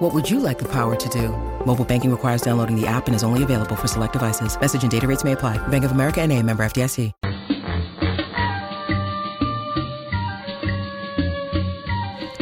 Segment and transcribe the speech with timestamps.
[0.00, 1.28] What would you like the power to do?
[1.66, 4.58] Mobile banking requires downloading the app and is only available for select devices.
[4.58, 5.58] Message and data rates may apply.
[5.68, 7.12] Bank of America and a member FDIC.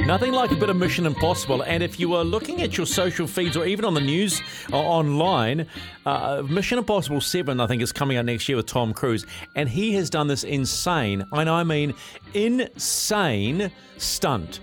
[0.06, 1.62] Nothing like a bit of Mission Impossible.
[1.62, 4.40] And if you are looking at your social feeds or even on the news
[4.72, 5.66] or online,
[6.06, 9.26] uh, Mission Impossible 7, I think, is coming out next year with Tom Cruise.
[9.56, 11.92] And he has done this insane, and I mean
[12.34, 14.60] insane stunt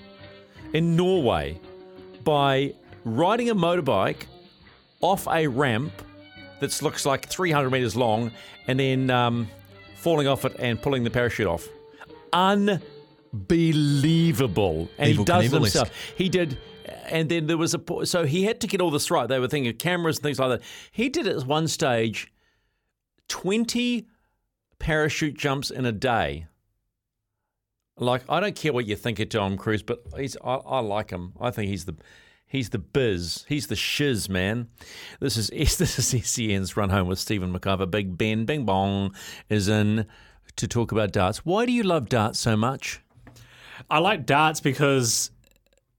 [0.71, 1.59] in Norway
[2.23, 2.73] by
[3.05, 4.25] riding a motorbike
[5.01, 5.93] off a ramp
[6.59, 8.31] that looks like 300 meters long
[8.67, 9.47] and then um,
[9.95, 11.67] falling off it and pulling the parachute off.
[12.33, 14.89] Unbelievable.
[14.97, 15.53] And Evel he does Knievel-esque.
[15.53, 15.91] himself.
[16.17, 16.57] He did.
[17.09, 18.05] And then there was a.
[18.05, 19.27] So he had to get all this right.
[19.27, 20.61] They were thinking of cameras and things like that.
[20.91, 22.31] He did it at one stage
[23.27, 24.07] 20
[24.79, 26.47] parachute jumps in a day.
[27.97, 31.11] Like I don't care what you think of Tom Cruise, but he's I, I like
[31.11, 31.33] him.
[31.39, 31.95] I think he's the
[32.47, 33.45] he's the biz.
[33.47, 34.67] He's the shiz man.
[35.19, 37.89] This is this is SEN's run home with Stephen McIver.
[37.89, 39.13] Big Ben Bing Bong
[39.49, 40.05] is in
[40.55, 41.45] to talk about darts.
[41.45, 43.01] Why do you love darts so much?
[43.89, 45.31] I like darts because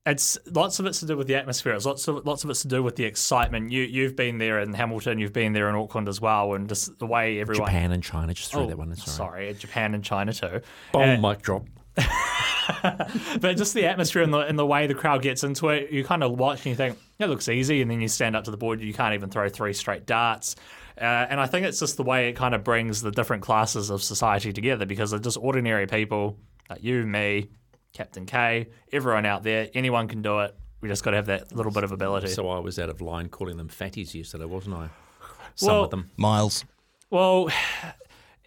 [0.06, 1.72] it's lots of it's to do with the atmosphere.
[1.74, 3.70] It's lots of lots of it's to do with the excitement.
[3.72, 6.98] You you've been there in Hamilton, you've been there in Auckland as well, and just
[6.98, 7.66] the way everyone.
[7.66, 8.32] Japan and China.
[8.32, 8.90] Just threw Oh, that one.
[8.90, 9.16] in, Sorry.
[9.48, 10.60] sorry, Japan and China too.
[10.92, 11.66] Boom, Uh, mic drop.
[13.40, 16.04] but just the atmosphere and the and the way the crowd gets into it, you
[16.04, 18.50] kind of watch and you think that looks easy, and then you stand up to
[18.50, 20.56] the board, you can't even throw three straight darts.
[20.98, 23.90] Uh, and I think it's just the way it kind of brings the different classes
[23.90, 26.38] of society together because they're just ordinary people
[26.70, 27.50] like you, me,
[27.92, 29.68] Captain K, everyone out there.
[29.74, 30.56] Anyone can do it.
[30.80, 32.28] We just got to have that little bit of ability.
[32.28, 34.88] So I was out of line calling them fatties yesterday, wasn't I?
[35.54, 36.10] Some Well- of them.
[36.16, 36.64] Miles.
[37.10, 37.50] Well,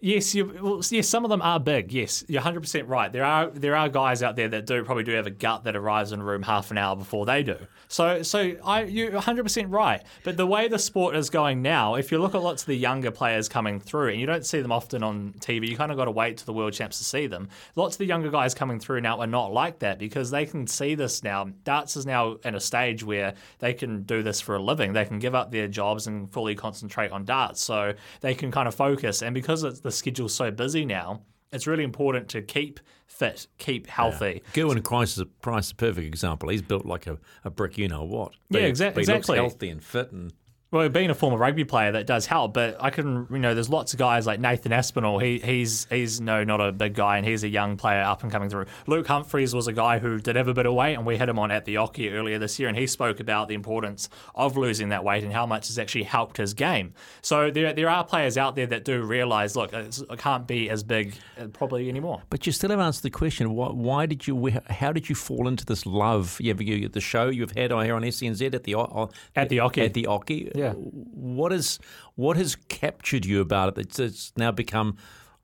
[0.02, 1.92] yes, you, well, yes, some of them are big.
[1.92, 3.12] Yes, you're 100 percent right.
[3.12, 5.76] There are there are guys out there that do probably do have a gut that
[5.76, 7.58] arrives in a room half an hour before they do.
[7.88, 10.02] So so I you're 100 percent right.
[10.24, 12.78] But the way the sport is going now, if you look at lots of the
[12.78, 15.98] younger players coming through, and you don't see them often on TV, you kind of
[15.98, 17.50] got to wait to the World Champs to see them.
[17.76, 20.68] Lots of the younger guys coming through now are not like that because they can
[20.68, 21.50] see this now.
[21.64, 24.94] Darts is now in a stage where they can do this for a living.
[24.94, 27.62] They can give up their jobs and fully concentrate on darts.
[27.62, 29.22] So they can kind of focus.
[29.22, 33.88] And because it's, the schedule's so busy now, it's really important to keep fit, keep
[33.88, 34.42] healthy.
[34.54, 36.50] Gerwyn Price is a Price is a perfect example.
[36.50, 38.34] He's built like a, a brick, you know what?
[38.50, 39.36] Yeah, But- exac- but he looks exactly.
[39.38, 40.32] healthy and fit, and
[40.72, 42.54] Well, being a former rugby player, that does help.
[42.54, 45.18] But I can, you know, there's lots of guys like Nathan Aspinall.
[45.18, 48.32] He he's he's no not a big guy, and he's a young player up and
[48.32, 48.66] coming through.
[48.86, 51.28] Luke Humphries was a guy who did have a bit of weight, and we had
[51.28, 54.58] him on at the Oche earlier this year, and he spoke about the importance of
[54.58, 56.94] losing that weight and how much it's actually helped his game.
[57.24, 60.70] So there there are players out there that do realise, look, it's, I can't be
[60.70, 62.22] as big uh, probably anymore.
[62.30, 63.56] But you still haven't answered the question.
[63.56, 64.52] Why, why did you?
[64.70, 66.38] How did you fall into this love?
[66.40, 69.50] You have you, the show you've had on here on SENZ at the O- At
[69.50, 69.84] the Oche.
[69.84, 70.59] At the Oche.
[70.60, 70.74] Yeah.
[70.74, 71.80] What is
[72.16, 73.76] what has captured you about it?
[73.76, 74.98] That's it's now become,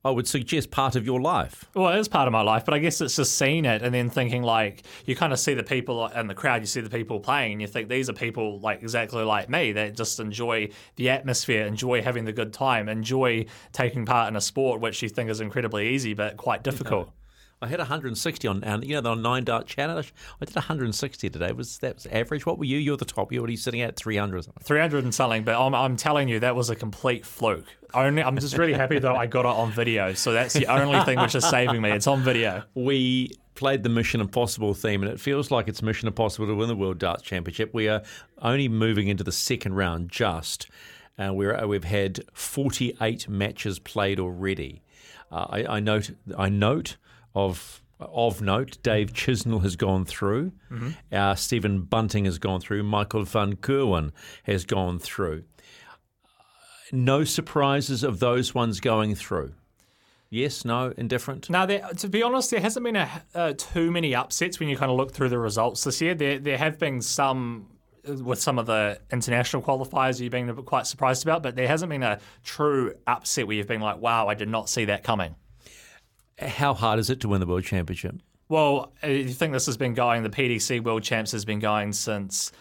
[0.04, 1.64] I would suggest, part of your life.
[1.74, 3.94] Well, it is part of my life, but I guess it's just seeing it and
[3.94, 6.90] then thinking like you kind of see the people in the crowd, you see the
[6.90, 10.68] people playing, and you think these are people like exactly like me that just enjoy
[10.96, 15.08] the atmosphere, enjoy having the good time, enjoy taking part in a sport which you
[15.08, 17.10] think is incredibly easy but quite difficult.
[17.62, 20.12] I had 160 on, and you know, the nine dart challenge.
[20.40, 21.52] I did 160 today.
[21.52, 22.44] Was that was average?
[22.44, 22.76] What were you?
[22.76, 23.32] You're the top.
[23.32, 24.62] You're already sitting at 300 or something.
[24.62, 27.66] 300 and something, but I'm, I'm telling you, that was a complete fluke.
[27.94, 30.12] Only, I'm just really happy that I got it on video.
[30.12, 31.92] So that's the only thing which is saving me.
[31.92, 32.62] It's on video.
[32.74, 36.68] we played the Mission Impossible theme, and it feels like it's Mission Impossible to win
[36.68, 37.72] the World Darts Championship.
[37.72, 38.02] We are
[38.42, 40.68] only moving into the second round just.
[41.18, 44.82] Uh, we're, we've had 48 matches played already.
[45.32, 46.96] Uh, I, I note I note
[47.36, 50.52] of of note, Dave Chisnall has gone through.
[51.10, 52.82] Uh, Stephen Bunting has gone through.
[52.82, 54.12] Michael van Gerwen
[54.42, 55.44] has gone through.
[56.92, 59.54] No surprises of those ones going through.
[60.28, 61.48] Yes, no, indifferent.
[61.48, 64.76] Now, there, to be honest, there hasn't been a, uh, too many upsets when you
[64.76, 66.14] kind of look through the results this year.
[66.14, 67.68] There, there have been some
[68.06, 71.90] uh, with some of the international qualifiers you've been quite surprised about, but there hasn't
[71.90, 75.36] been a true upset where you've been like, "Wow, I did not see that coming."
[76.38, 78.16] How hard is it to win the World Championship?
[78.48, 80.22] Well, uh, you think this has been going?
[80.22, 82.52] The PDC World Champs has been going since.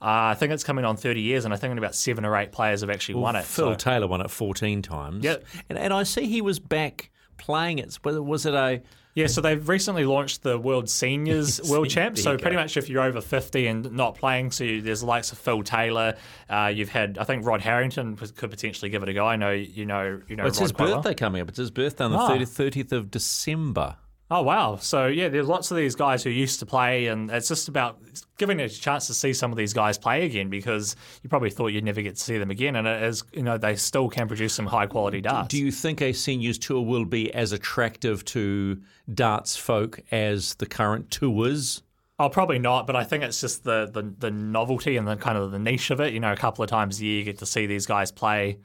[0.00, 2.36] Uh, I think it's coming on 30 years, and I think only about seven or
[2.36, 3.44] eight players have actually won it.
[3.44, 5.24] Phil so- Taylor won it 14 times.
[5.24, 5.44] Yep.
[5.68, 7.11] And, and I see he was back
[7.42, 7.98] playing it.
[8.04, 8.80] Was was it a.
[9.14, 12.24] Yeah, so they've recently launched the World Seniors World Champs.
[12.24, 12.62] There So pretty go.
[12.62, 15.62] much if you're over 50 and not playing, so you, there's the likes of Phil
[15.62, 16.16] Taylor.
[16.48, 19.26] Uh, you've had, I think Rod Harrington could potentially give it a go.
[19.26, 20.96] I know you know you know Well, it's Rod his quite well.
[21.02, 21.50] birthday coming up.
[21.50, 22.30] It's his birthday on the Ah.
[22.30, 23.96] 30th, 30th of December.
[24.30, 24.76] Oh wow!
[24.76, 27.98] So yeah, there's lots of these guys who used to play, and it's just about
[28.38, 31.66] giving a chance to see some of these guys play again because you probably thought
[31.66, 34.54] you'd never get to see them again, and as you know they still can produce
[34.54, 35.48] some high quality darts.
[35.48, 38.80] Do you think a seniors tour will be as attractive to
[39.12, 41.82] darts folk as the current tours?
[42.18, 45.36] Oh, probably not, but I think it's just the, the the novelty and the kind
[45.36, 46.14] of the niche of it.
[46.14, 48.58] You know, a couple of times a year you get to see these guys play.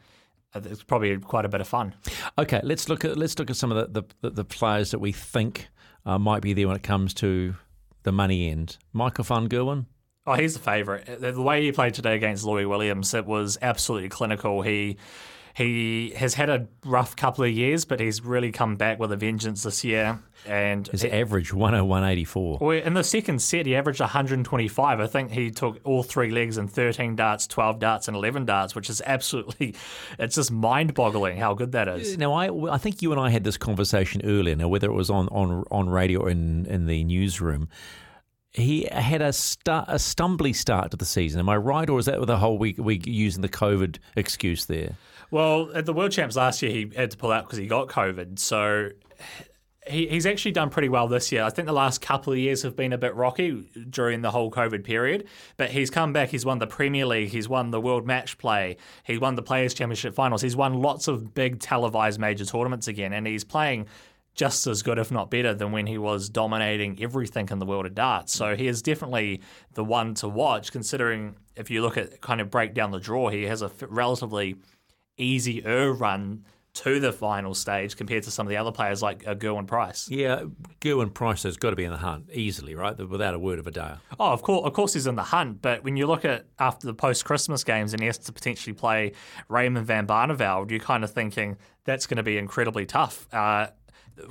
[0.53, 1.93] Uh, It's probably quite a bit of fun.
[2.37, 5.11] Okay, let's look at let's look at some of the the, the players that we
[5.11, 5.67] think
[6.05, 7.55] uh, might be there when it comes to
[8.03, 8.77] the money end.
[8.93, 9.85] Michael van Gerwen.
[10.25, 11.05] Oh, he's the favourite.
[11.05, 14.61] The the way he played today against Louis Williams, it was absolutely clinical.
[14.61, 14.97] He
[15.57, 19.17] he has had a rough couple of years, but he's really come back with a
[19.17, 20.19] vengeance this year.
[20.45, 22.61] And His average 101.84.
[22.61, 24.99] Well, in the second set, he averaged 125.
[24.99, 28.75] I think he took all three legs and 13 darts, 12 darts, and 11 darts,
[28.75, 29.73] which is absolutely,
[30.19, 32.19] it's just mind boggling how good that is.
[32.19, 34.55] Now, I, I think you and I had this conversation earlier.
[34.55, 37.67] Now, whether it was on, on, on radio or in, in the newsroom,
[38.51, 41.39] he had a, start, a stumbly start to the season.
[41.39, 44.65] Am I right, or is that with the whole week we using the COVID excuse
[44.65, 44.95] there?
[45.29, 47.87] Well, at the World Champs last year, he had to pull out because he got
[47.89, 48.39] COVID.
[48.39, 48.89] So
[49.89, 51.43] he, he's actually done pretty well this year.
[51.43, 54.51] I think the last couple of years have been a bit rocky during the whole
[54.51, 55.27] COVID period,
[55.57, 56.29] but he's come back.
[56.29, 57.29] He's won the Premier League.
[57.29, 58.77] He's won the World Match Play.
[59.03, 60.41] He won the Players Championship finals.
[60.41, 63.87] He's won lots of big televised major tournaments again, and he's playing
[64.35, 67.87] just as good, if not better, than when he was dominating everything in the world
[67.87, 68.33] of darts.
[68.33, 69.41] So he is definitely
[69.73, 73.29] the one to watch, considering if you look at kind of break down the draw,
[73.29, 74.55] he has a relatively
[75.17, 79.33] easier run to the final stage compared to some of the other players like uh,
[79.33, 80.07] Gerwyn Price.
[80.11, 80.43] Yeah,
[80.79, 82.95] Gerwyn Price has got to be in the hunt easily, right?
[82.97, 83.97] Without a word of a doubt.
[84.19, 85.61] Oh, of course, of course, he's in the hunt.
[85.61, 89.13] But when you look at after the post-Christmas games and he has to potentially play
[89.49, 93.27] Raymond van Barneveld, you're kind of thinking that's going to be incredibly tough.
[93.33, 93.67] Uh,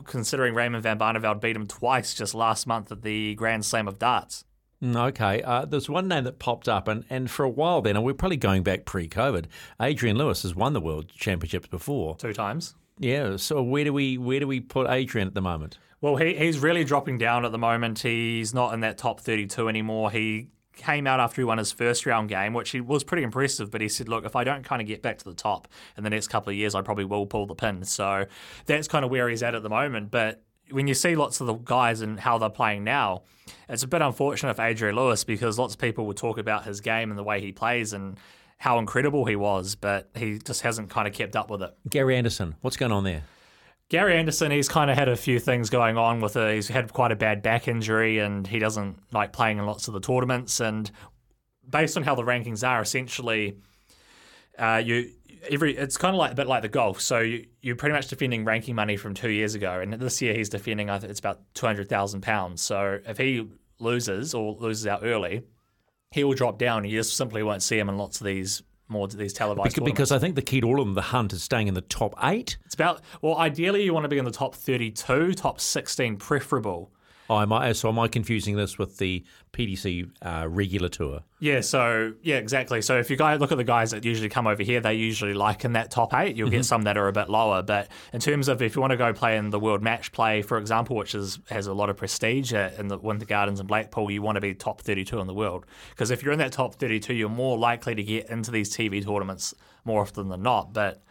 [0.05, 3.99] considering Raymond van Barneveld beat him twice just last month at the Grand Slam of
[3.99, 4.45] Darts.
[4.83, 7.97] Mm, Okay, uh, there's one name that popped up, and, and for a while then,
[7.97, 9.47] and we're probably going back pre-COVID.
[9.81, 12.17] Adrian Lewis has won the World Championships before.
[12.17, 12.75] Two times.
[12.99, 15.79] Yeah, so where do we where do we put Adrian at the moment?
[16.01, 18.01] Well, he, he's really dropping down at the moment.
[18.01, 20.11] He's not in that top 32 anymore.
[20.11, 23.71] He came out after he won his first round game, which he was pretty impressive.
[23.71, 26.05] But he said, "Look, if I don't kind of get back to the top in
[26.05, 28.27] the next couple of years, I probably will pull the pin." So
[28.67, 30.11] that's kind of where he's at at the moment.
[30.11, 33.23] But when you see lots of the guys and how they're playing now,
[33.69, 36.81] it's a bit unfortunate for Adrian Lewis because lots of people would talk about his
[36.81, 38.19] game and the way he plays and
[38.59, 41.77] how incredible he was, but he just hasn't kind of kept up with it.
[41.89, 43.23] Gary Anderson, what's going on there?
[43.89, 46.55] Gary Anderson, he's kind of had a few things going on with it.
[46.55, 49.95] He's had quite a bad back injury and he doesn't like playing in lots of
[49.95, 50.59] the tournaments.
[50.59, 50.91] And
[51.69, 53.59] based on how the rankings are, essentially,
[54.59, 55.11] uh, you
[55.51, 57.01] every it's kind of like a bit like the golf.
[57.01, 60.35] So you, you're pretty much defending ranking money from two years ago, and this year
[60.35, 62.63] he's defending I think it's about two hundred thousand pounds.
[62.63, 63.49] So if he
[63.79, 65.43] loses or loses out early,
[66.11, 66.85] he will drop down.
[66.85, 70.13] You just simply won't see him in lots of these more these televised Because, because
[70.13, 72.15] I think the key to all of them, the hunt, is staying in the top
[72.23, 72.57] eight.
[72.65, 76.93] It's about well, ideally you want to be in the top thirty-two, top sixteen, preferable.
[77.29, 81.23] Oh, am I, so am I confusing this with the PDC uh, regular tour?
[81.39, 82.81] Yeah, so yeah, exactly.
[82.83, 85.35] So if you guys look at the guys that usually come over here, they usually
[85.35, 86.37] like in that top eight.
[86.37, 88.93] You'll get some that are a bit lower, but in terms of if you want
[88.93, 91.91] to go play in the World Match Play, for example, which is has a lot
[91.91, 95.19] of prestige uh, in the Winter Gardens and Blackpool, you want to be top thirty-two
[95.19, 98.31] in the world because if you're in that top thirty-two, you're more likely to get
[98.31, 99.55] into these TV tournaments
[99.85, 100.73] more often than not.
[100.73, 101.03] But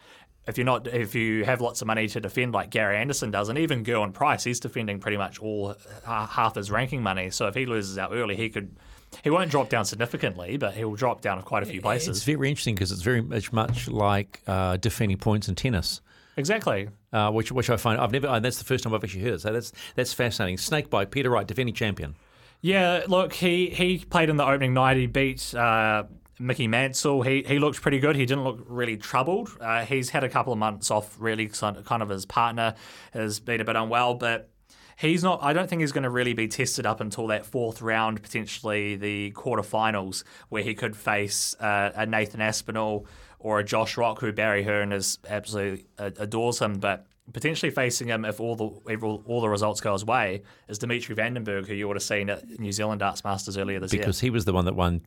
[0.47, 3.49] if you're not, if you have lots of money to defend like Gary Anderson does,
[3.49, 5.75] and even Gerwyn Price, he's defending pretty much all
[6.05, 7.29] half his ranking money.
[7.29, 8.75] So if he loses out early, he could.
[9.23, 12.17] He won't drop down significantly, but he will drop down quite a few places.
[12.17, 16.01] It's very interesting because it's very much much like uh, defending points in tennis.
[16.35, 16.89] Exactly.
[17.13, 19.35] Uh, which which I find I've never uh, that's the first time I've actually heard
[19.35, 19.41] it.
[19.41, 20.57] So that's that's fascinating.
[20.57, 22.15] Snakebite Peter Wright, defending champion.
[22.61, 24.97] Yeah, look, he, he played in the opening night.
[24.97, 26.05] He beat uh,
[26.39, 27.21] Mickey Mansell.
[27.21, 28.15] He he looked pretty good.
[28.15, 29.49] He didn't look really troubled.
[29.59, 31.47] Uh, he's had a couple of months off, really.
[31.47, 32.75] Kind of his partner
[33.13, 34.49] has been a bit unwell, but
[34.97, 35.39] he's not.
[35.41, 38.95] I don't think he's going to really be tested up until that fourth round, potentially
[38.95, 43.07] the quarterfinals, where he could face uh, a Nathan Aspinall
[43.39, 48.23] or a Josh Rock, who Barry Hearn is absolutely adores him, but potentially facing him
[48.25, 51.45] if all the if all, all the results go his way is Dimitri Van den
[51.45, 54.05] Bergh, who you would have seen at New Zealand Darts Masters earlier this because year.
[54.05, 55.01] Because he was the one that won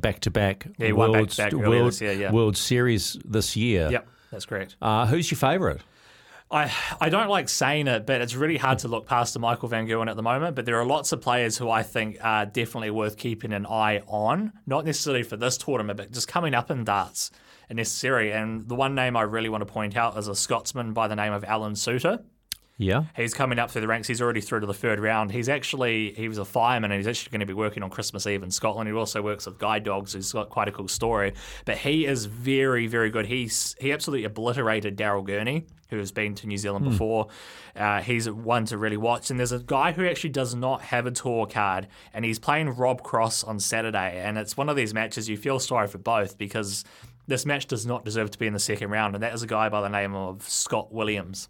[0.00, 2.32] back-to-back he won World, back-to-back earlier World, this year, yeah.
[2.32, 3.90] World Series this year.
[3.90, 4.76] Yep, that's correct.
[4.82, 5.80] Uh, who's your favourite?
[6.50, 9.68] I I don't like saying it, but it's really hard to look past the Michael
[9.68, 10.54] Van Gerwen at the moment.
[10.54, 14.02] But there are lots of players who I think are definitely worth keeping an eye
[14.06, 17.30] on, not necessarily for this tournament, but just coming up in darts
[17.70, 18.32] necessary.
[18.32, 21.16] And the one name I really want to point out is a Scotsman by the
[21.16, 22.22] name of Alan Soutar.
[22.76, 23.04] Yeah.
[23.14, 24.08] He's coming up through the ranks.
[24.08, 25.30] He's already through to the third round.
[25.30, 28.26] He's actually he was a fireman and he's actually going to be working on Christmas
[28.26, 28.88] Eve in Scotland.
[28.88, 30.12] He also works with guide dogs.
[30.12, 31.34] He's got quite a cool story.
[31.64, 33.26] But he is very very good.
[33.26, 37.28] He's he absolutely obliterated Daryl Gurney, who has been to New Zealand before.
[37.76, 39.30] Uh, he's one to really watch.
[39.30, 42.70] And there's a guy who actually does not have a tour card, and he's playing
[42.70, 44.20] Rob Cross on Saturday.
[44.20, 46.84] And it's one of these matches you feel sorry for both because
[47.26, 49.14] this match does not deserve to be in the second round.
[49.14, 51.48] And that is a guy by the name of Scott Williams.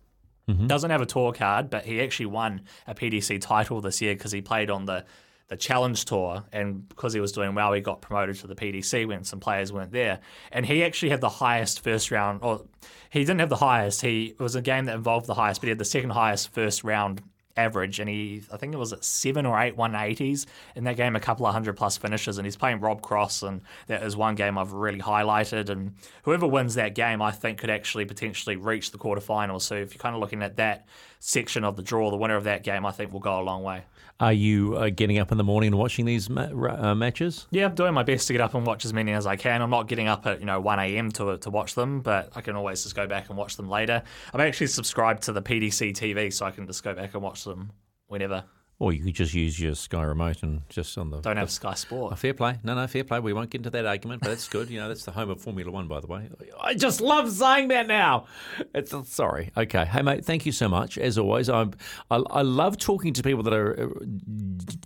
[0.49, 0.67] Mm-hmm.
[0.67, 4.33] Doesn't have a tour card, but he actually won a PDC title this year because
[4.33, 5.05] he played on the
[5.49, 9.07] the Challenge Tour, and because he was doing well, he got promoted to the PDC
[9.07, 10.21] when some players weren't there.
[10.51, 12.65] And he actually had the highest first round, or
[13.11, 14.01] he didn't have the highest.
[14.01, 16.53] He it was a game that involved the highest, but he had the second highest
[16.55, 17.23] first round
[17.57, 21.17] average, and he I think it was at seven or eight 180s in that game,
[21.17, 24.35] a couple of hundred plus finishes, and he's playing Rob Cross, and that is one
[24.35, 25.69] game I've really highlighted.
[25.69, 29.63] And whoever wins that game, I think could actually potentially reach the quarterfinals.
[29.63, 30.87] So if you're kind of looking at that
[31.21, 33.63] section of the draw, the winner of that game, I think will go a long
[33.63, 33.85] way.
[34.21, 37.49] Are you uh, getting up in the morning and watching these ma- uh, matches?
[37.51, 39.61] Yeah, I'm doing my best to get up and watch as many as I can.
[39.61, 41.11] I'm not getting up at you know 1 a.m.
[41.13, 44.03] to to watch them, but I can always just go back and watch them later.
[44.33, 47.43] I'm actually subscribed to the PDC TV, so I can just go back and watch
[47.45, 47.73] them
[48.09, 48.45] whenever.
[48.81, 51.21] Or you could just use your Sky remote and just on the.
[51.21, 52.13] Don't have Sky Sport.
[52.13, 52.59] Oh, fair play.
[52.65, 53.21] No, no, fair play.
[53.21, 54.69] We won't get into that argument, but that's good.
[54.69, 56.29] You know, that's the home of Formula One, by the way.
[56.61, 58.27] I just love saying that now.
[58.75, 59.53] It's sorry.
[59.57, 60.99] Okay, hey mate, thank you so much.
[60.99, 61.75] As always, I'm,
[62.11, 63.89] I I love talking to people that are uh,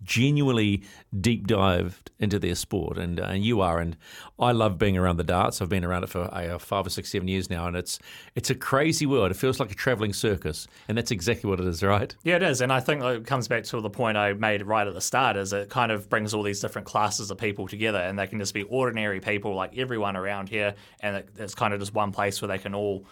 [0.02, 0.83] genuinely
[1.18, 3.97] deep dived into their sport, and uh, and you are, and
[4.38, 5.62] I love being around the darts.
[5.62, 7.99] I've been around it for uh, five or six, seven years now, and it's
[8.35, 9.30] it's a crazy world.
[9.30, 12.14] It feels like a traveling circus, and that's exactly what it is, right?
[12.25, 14.87] Yeah, it is, and I think it comes back to the point I made right
[14.87, 17.99] at the start: is it kind of brings all these different classes of people together,
[17.99, 21.73] and they can just be ordinary people like everyone around here, and it, it's kind
[21.75, 23.04] of just one place where they can all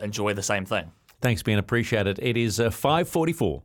[0.00, 0.90] enjoy the same thing.
[1.20, 1.58] Thanks, Ben.
[1.58, 2.18] Appreciate it.
[2.20, 3.62] It is uh, five forty-four.